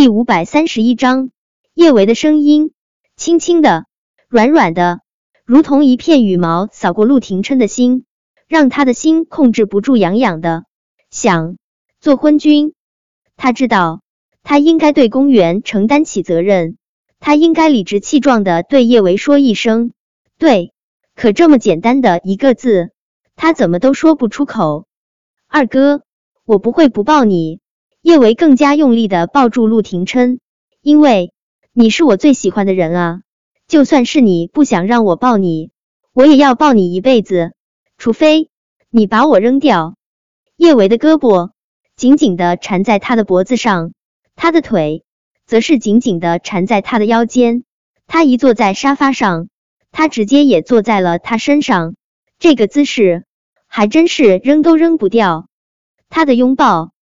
[0.00, 1.28] 第五百三十一章，
[1.74, 2.72] 叶维的声音
[3.16, 3.84] 轻轻的、
[4.28, 5.00] 软软的，
[5.44, 8.06] 如同一片羽毛扫过陆廷琛的心，
[8.48, 10.64] 让他的心控制不住痒痒的，
[11.10, 11.58] 想
[12.00, 12.72] 做昏君。
[13.36, 14.00] 他知道，
[14.42, 16.78] 他应该对公园承担起责任，
[17.18, 19.92] 他应该理直气壮的对叶维说一声
[20.38, 20.72] 对。
[21.14, 22.88] 可这么简单的一个字，
[23.36, 24.86] 他怎么都说不出口。
[25.46, 26.00] 二哥，
[26.46, 27.60] 我不会不抱你。
[28.02, 30.40] 叶维更加用力的抱住陆廷琛，
[30.80, 31.34] 因为
[31.74, 33.20] 你是我最喜欢的人啊！
[33.68, 35.70] 就算是你不想让我抱你，
[36.14, 37.52] 我也要抱你一辈子，
[37.98, 38.48] 除非
[38.88, 39.96] 你把我扔掉。
[40.56, 41.50] 叶维的胳膊
[41.94, 43.92] 紧紧的缠在他的脖子上，
[44.34, 45.04] 他的腿
[45.44, 47.64] 则是紧紧的缠在他的腰间。
[48.06, 49.50] 他一坐在沙发上，
[49.92, 51.94] 他直接也坐在了他身上，
[52.38, 53.26] 这个姿势
[53.66, 55.48] 还真是扔都扔不掉。
[56.08, 56.92] 他的拥抱。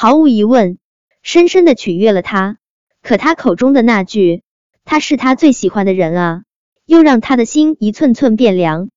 [0.00, 0.78] 毫无疑问，
[1.22, 2.58] 深深的取悦了他。
[3.02, 4.44] 可他口中的那句
[4.86, 6.42] “他是他最喜欢的人啊”，
[6.86, 8.90] 又让他的心一寸寸变凉。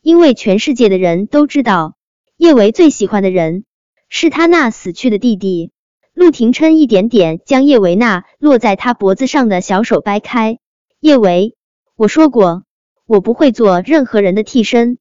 [0.00, 1.98] 因为全世界的人都知道，
[2.38, 3.66] 叶维最喜欢的人
[4.08, 5.70] 是他那死去的弟弟。
[6.14, 10.56] 陆廷琛一点点将叶维那落在他脖子上的小手掰开。
[10.98, 11.56] 叶维，
[11.94, 12.62] 我说过，
[13.04, 14.96] 我不会做任何人的替身。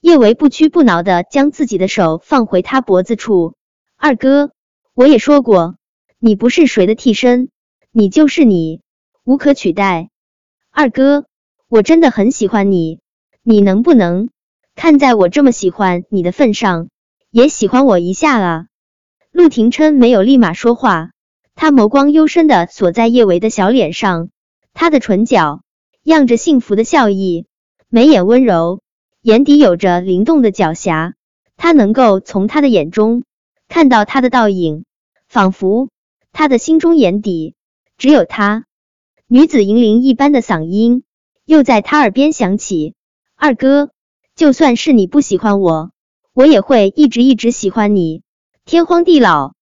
[0.00, 3.54] 叶维不屈不挠的将自己的手放回他脖子处，
[3.98, 4.52] 二哥。
[4.98, 5.76] 我也说过，
[6.18, 7.50] 你不是谁的替身，
[7.92, 8.80] 你就是你，
[9.22, 10.10] 无可取代。
[10.72, 11.26] 二哥，
[11.68, 12.98] 我真的很喜欢你，
[13.44, 14.28] 你能不能
[14.74, 16.88] 看在我这么喜欢你的份上，
[17.30, 18.66] 也喜欢我一下啊？
[19.30, 21.12] 陆廷琛没有立马说话，
[21.54, 24.30] 他眸光幽深的锁在叶维的小脸上，
[24.74, 25.62] 他的唇角
[26.02, 27.46] 漾着幸福的笑意，
[27.88, 28.80] 眉眼温柔，
[29.22, 31.12] 眼底有着灵动的狡黠，
[31.56, 33.22] 他能够从他的眼中
[33.68, 34.86] 看到他的倒影。
[35.28, 35.90] 仿佛
[36.32, 37.54] 他的心中眼底
[37.96, 38.64] 只有他。
[39.26, 41.04] 女子银铃一般的嗓音
[41.44, 42.94] 又在他耳边响起
[43.36, 43.90] ：“二哥，
[44.34, 45.90] 就算是你不喜欢我，
[46.32, 48.22] 我也会一直一直喜欢你，
[48.64, 49.52] 天荒地老。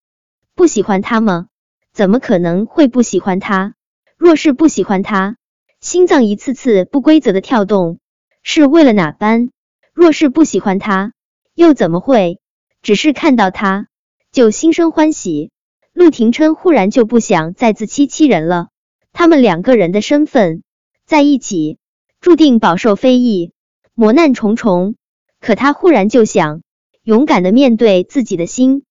[0.54, 1.48] 不喜欢他吗？
[1.92, 3.74] 怎么可能会不喜欢他？
[4.16, 5.36] 若是不喜欢他，
[5.80, 7.98] 心脏一次次不规则的跳动，
[8.42, 9.50] 是为了哪般？
[9.92, 11.12] 若是不喜欢他，
[11.54, 12.38] 又怎么会
[12.82, 13.88] 只是看到他
[14.30, 15.50] 就心生欢喜？”
[15.96, 18.68] 陆廷琛忽然就不想再自欺欺人了，
[19.14, 20.62] 他们两个人的身份
[21.06, 21.78] 在一起，
[22.20, 23.52] 注定饱受非议，
[23.94, 24.96] 磨难重重。
[25.40, 26.60] 可他忽然就想
[27.02, 28.84] 勇敢的面对自己的心。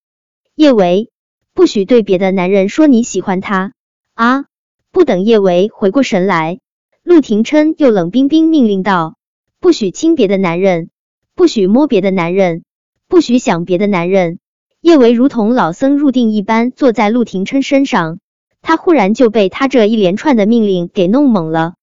[0.55, 1.11] 叶维，
[1.53, 3.73] 不许对别的男人说你喜欢他
[4.15, 4.45] 啊！
[4.89, 6.57] 不等叶维回过神来，
[7.03, 9.15] 陆廷琛又冷冰冰命令道：
[9.59, 10.89] 不许亲别的男人，
[11.35, 12.63] 不许摸别的男人，
[13.07, 14.39] 不许想别的男人。
[14.85, 18.19] 叶维如同老僧入定一般坐在陆廷琛身上，
[18.61, 21.73] 他忽然就被他这一连串的命令给弄懵了。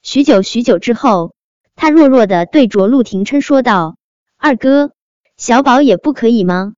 [0.00, 1.34] 许久许久之后，
[1.76, 3.96] 他弱弱的对着陆廷琛说道
[4.40, 4.92] ：“二哥，
[5.36, 6.72] 小宝也不可以吗？”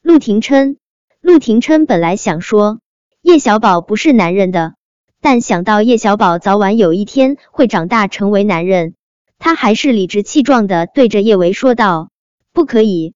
[0.00, 0.78] 陆廷琛，
[1.20, 2.80] 陆廷琛本来想说
[3.20, 4.76] 叶小宝不是男人的，
[5.20, 8.94] 但想到叶小宝早晚有一天会长大成为男人，
[9.38, 12.08] 他还是理直气壮的对着叶维说道
[12.54, 13.12] ：“不可以，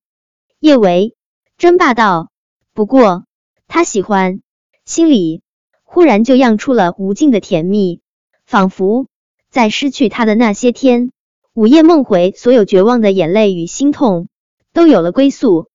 [0.60, 1.14] 叶维。”
[1.58, 2.28] 真霸道，
[2.74, 3.24] 不过
[3.66, 4.40] 他喜欢，
[4.84, 5.40] 心里
[5.84, 8.02] 忽然就漾出了无尽的甜蜜，
[8.44, 9.06] 仿佛
[9.48, 11.12] 在失去他的那些天，
[11.54, 14.28] 午夜梦回，所有绝望的眼泪与心痛
[14.74, 15.70] 都有了归宿。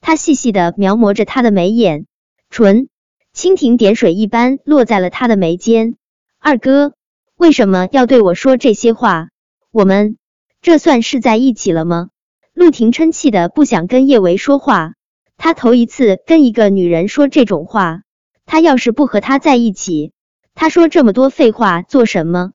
[0.00, 2.06] 他细细的描摹着他的眉眼，
[2.48, 2.88] 唇
[3.34, 5.96] 蜻蜓点水一般落在了他的眉间。
[6.38, 6.92] 二哥，
[7.34, 9.30] 为什么要对我说这些话？
[9.72, 10.18] 我们
[10.62, 12.10] 这算是在一起了吗？
[12.54, 14.92] 陆廷琛气的不想跟叶维说话。
[15.36, 18.02] 他头一次跟一个女人说这种话，
[18.44, 20.12] 他要是不和她在一起，
[20.54, 22.52] 他说这么多废话做什么？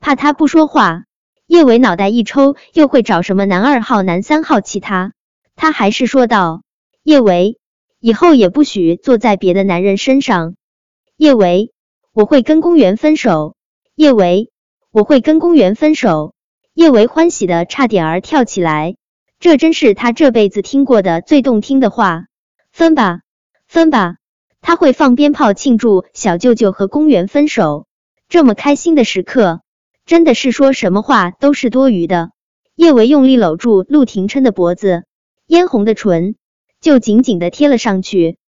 [0.00, 1.04] 怕他不说话，
[1.46, 5.12] 叶伟脑袋一抽，又会找什么男二号、男三号气他？
[5.56, 6.62] 他还是说道
[7.02, 7.58] ：“叶维，
[7.98, 10.54] 以后也不许坐在别的男人身上。”
[11.16, 11.72] 叶维，
[12.12, 13.56] 我会跟公园分手。
[13.96, 14.50] 叶维，
[14.92, 16.34] 我会跟公园分手。
[16.74, 18.94] 叶维欢喜的差点儿跳起来。
[19.40, 22.24] 这真是他这辈子听过的最动听的话。
[22.72, 23.20] 分吧，
[23.66, 24.16] 分吧，
[24.60, 27.86] 他会放鞭炮庆祝小舅舅和公园分手。
[28.28, 29.60] 这么开心的时刻，
[30.04, 32.30] 真的是说什么话都是多余的。
[32.74, 35.04] 叶维用力搂住陆廷琛的脖子，
[35.46, 36.34] 嫣红的唇
[36.80, 38.38] 就紧紧的贴了上去。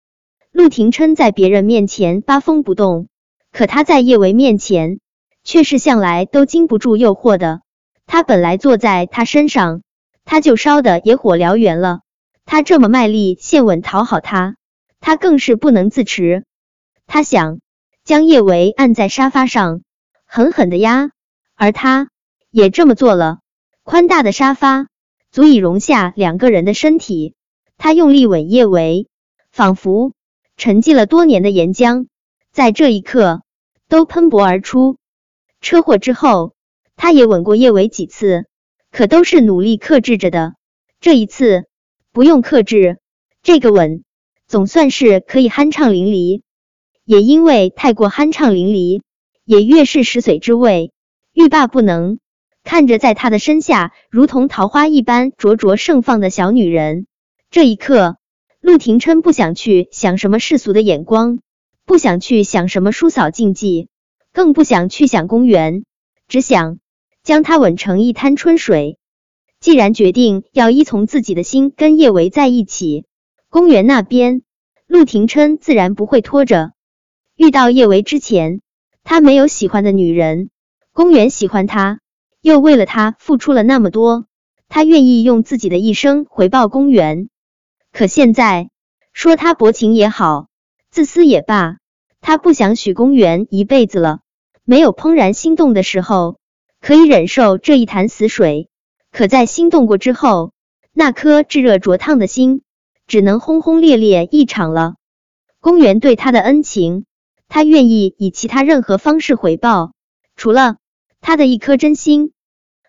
[0.53, 3.09] 陆廷琛在别人面前八风不动，
[3.53, 4.99] 可他在叶维面前
[5.45, 7.61] 却是向来都经不住诱惑的。
[8.07, 9.83] 他本来坐在他身上。
[10.31, 12.03] 他就烧的野火燎原了，
[12.47, 14.55] 他这么卖力献吻讨好他，
[15.01, 16.45] 他更是不能自持。
[17.09, 17.59] 他想
[18.05, 19.83] 将叶维按在沙发上，
[20.27, 21.11] 狠狠的压，
[21.57, 22.11] 而他
[22.49, 23.41] 也这么做了。
[23.83, 24.87] 宽大的沙发
[25.33, 27.35] 足以容下两个人的身体，
[27.77, 29.09] 他用力吻叶维，
[29.51, 30.13] 仿佛
[30.57, 32.07] 沉寂了多年的岩浆，
[32.53, 33.43] 在这一刻
[33.89, 34.97] 都喷薄而出。
[35.61, 36.55] 车祸之后，
[36.95, 38.47] 他也吻过叶维几次，
[38.91, 40.55] 可都是努力克制着的。
[41.01, 41.65] 这一次
[42.13, 42.99] 不用克制，
[43.43, 44.05] 这个吻
[44.47, 46.43] 总算是可以酣畅淋漓。
[47.05, 49.03] 也因为太过酣畅淋漓，
[49.45, 50.93] 也越是食髓之味，
[51.33, 52.19] 欲罢不能。
[52.63, 57.07] 看着在他的身下如同桃花一般灼灼盛放的小女人，
[57.51, 58.19] 这一刻，
[58.61, 61.41] 陆廷琛不想去想什么世俗的眼光，
[61.87, 63.89] 不想去想什么叔嫂禁忌，
[64.33, 65.85] 更不想去想公园，
[66.29, 66.79] 只想
[67.23, 68.99] 将他吻成一滩春水。
[69.61, 73.05] 既然决定要依从自己的心跟叶维在一起，
[73.51, 74.43] 公园那边
[74.87, 76.73] 陆廷琛自然不会拖着。
[77.37, 78.63] 遇到叶维之前，
[79.05, 80.51] 他没有喜欢的女人，
[80.93, 82.01] 公园喜欢他，
[82.41, 84.27] 又为了他付出了那么多，
[84.69, 87.29] 他愿意用自己的一生回报公园。
[87.93, 88.71] 可现在
[89.13, 90.49] 说他薄情也好，
[90.91, 91.77] 自私也罢，
[92.21, 94.21] 他不想许公园一辈子了。
[94.65, 96.40] 没有怦然心动的时候，
[96.81, 98.69] 可以忍受这一潭死水。
[99.13, 100.53] 可在心动过之后，
[100.93, 102.63] 那颗炙热灼烫的心
[103.07, 104.95] 只能轰轰烈烈一场了。
[105.61, 107.05] 公园对他的恩情，
[107.49, 109.93] 他愿意以其他任何方式回报，
[110.37, 110.77] 除了
[111.21, 112.33] 他的一颗真心。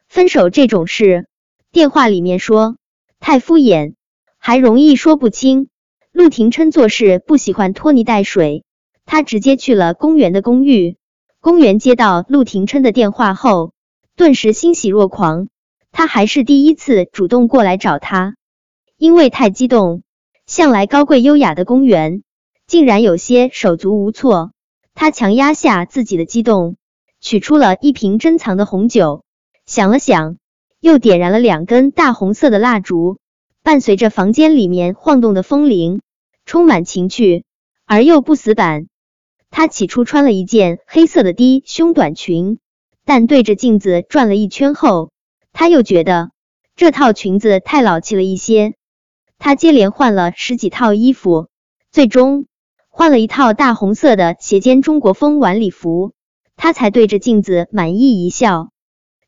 [0.08, 1.28] 分手这种事，
[1.72, 2.78] 电话里面说
[3.20, 3.96] 太敷衍，
[4.38, 5.68] 还容易说不清。
[6.12, 8.64] 陆廷琛做事不喜欢拖泥带水，
[9.06, 10.98] 他直接去了公园的公寓。
[11.40, 13.74] 公园接到陆廷琛的电话后，
[14.22, 15.48] 顿时欣喜若狂。
[15.92, 18.36] 他还是第一次主动过来找他，
[18.96, 20.04] 因为太激动，
[20.46, 22.22] 向来高贵优雅的公园
[22.68, 24.52] 竟然有些手足无措。
[24.94, 26.76] 他强压下自己的激动，
[27.20, 29.24] 取出了一瓶珍藏的红酒，
[29.66, 30.38] 想了想，
[30.80, 33.18] 又点燃了两根大红色的蜡烛，
[33.64, 36.00] 伴随着房间里面晃动的风铃，
[36.46, 37.44] 充满情趣
[37.88, 38.86] 而又不死板。
[39.50, 42.60] 他起初穿了一件黑色的低胸短裙，
[43.13, 45.12] 但对着镜子转了一圈后。
[45.52, 46.31] 他又觉得
[46.78, 48.75] 这套裙子太老气了一些，
[49.38, 51.50] 他接连换了十几套衣服，
[51.92, 52.46] 最终
[52.88, 56.13] 换了一套大红色的斜肩中国风晚礼服，
[56.56, 58.69] 他才对着镜子满意一笑。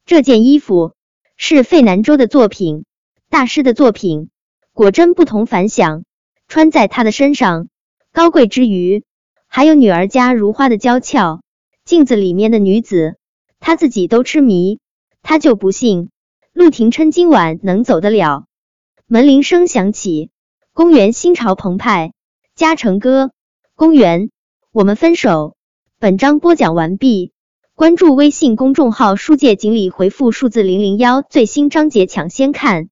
[0.06, 0.94] 这件衣服
[1.36, 2.86] 是费南洲的作品，
[3.30, 4.30] 大师的作品，
[4.72, 6.06] 果真不同凡响。
[6.48, 7.68] 穿在他的身上，
[8.14, 9.04] 高贵之余，
[9.50, 11.42] 还有女儿家如花的娇俏。
[11.84, 13.18] 镜子里面的女子，
[13.66, 14.80] 他自己都痴迷，
[15.22, 16.10] 他就不信。
[16.52, 18.44] 陆廷琛今晚能走得了？
[19.08, 20.32] 门铃声响起，
[20.74, 22.12] 公园心潮澎湃。
[22.56, 23.32] 嘉诚哥，
[23.74, 24.32] 公园，
[24.74, 25.56] 我们分手。
[25.98, 27.32] 本章播讲完毕，
[27.74, 32.90] 关注微信公众号“书界锦鲤”，回复数字零零幺，最新章节抢先看。